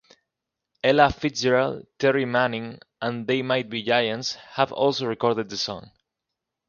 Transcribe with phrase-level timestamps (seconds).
[0.83, 5.91] Ella Fitzgerald, Terry Manning and They Might Be Giants have also recorded the song.